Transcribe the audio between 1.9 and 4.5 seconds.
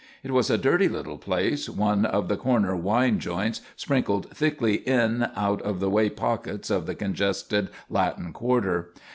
of the corner "wine joints" sprinkled